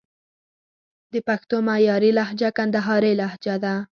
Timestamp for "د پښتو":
1.13-1.57